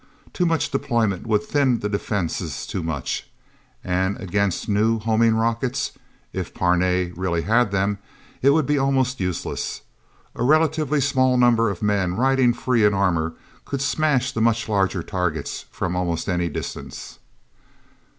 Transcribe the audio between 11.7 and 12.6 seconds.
men, riding